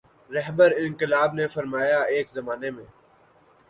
[0.31, 2.85] رہبرانقلاب نے فرمایا ایک زمانے میں